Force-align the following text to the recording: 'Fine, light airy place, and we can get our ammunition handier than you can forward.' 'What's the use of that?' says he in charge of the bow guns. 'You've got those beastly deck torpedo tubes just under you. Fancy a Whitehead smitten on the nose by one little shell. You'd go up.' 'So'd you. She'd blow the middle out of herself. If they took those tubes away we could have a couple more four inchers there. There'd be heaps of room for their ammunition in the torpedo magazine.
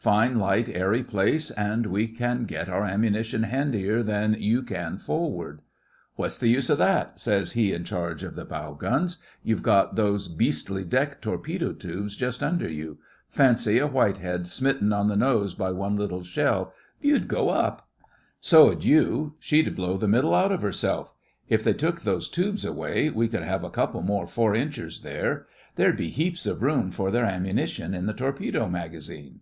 'Fine, 0.00 0.38
light 0.38 0.68
airy 0.68 1.02
place, 1.02 1.50
and 1.50 1.84
we 1.86 2.06
can 2.06 2.44
get 2.44 2.68
our 2.68 2.84
ammunition 2.84 3.42
handier 3.42 4.00
than 4.00 4.36
you 4.38 4.62
can 4.62 4.96
forward.' 4.96 5.60
'What's 6.14 6.38
the 6.38 6.46
use 6.48 6.70
of 6.70 6.78
that?' 6.78 7.18
says 7.18 7.52
he 7.52 7.72
in 7.72 7.82
charge 7.82 8.22
of 8.22 8.36
the 8.36 8.44
bow 8.44 8.74
guns. 8.74 9.18
'You've 9.42 9.64
got 9.64 9.96
those 9.96 10.28
beastly 10.28 10.84
deck 10.84 11.20
torpedo 11.20 11.72
tubes 11.72 12.14
just 12.14 12.44
under 12.44 12.70
you. 12.70 12.98
Fancy 13.28 13.78
a 13.80 13.88
Whitehead 13.88 14.46
smitten 14.46 14.92
on 14.92 15.08
the 15.08 15.16
nose 15.16 15.54
by 15.54 15.72
one 15.72 15.96
little 15.96 16.22
shell. 16.22 16.72
You'd 17.00 17.26
go 17.26 17.48
up.' 17.48 17.88
'So'd 18.40 18.84
you. 18.84 19.34
She'd 19.40 19.74
blow 19.74 19.96
the 19.96 20.06
middle 20.06 20.32
out 20.32 20.52
of 20.52 20.62
herself. 20.62 21.12
If 21.48 21.64
they 21.64 21.72
took 21.74 22.02
those 22.02 22.28
tubes 22.28 22.64
away 22.64 23.10
we 23.10 23.26
could 23.26 23.42
have 23.42 23.64
a 23.64 23.68
couple 23.70 24.02
more 24.02 24.28
four 24.28 24.54
inchers 24.54 25.00
there. 25.00 25.46
There'd 25.74 25.96
be 25.96 26.10
heaps 26.10 26.46
of 26.46 26.62
room 26.62 26.92
for 26.92 27.10
their 27.10 27.24
ammunition 27.26 27.94
in 27.94 28.06
the 28.06 28.14
torpedo 28.14 28.68
magazine. 28.68 29.40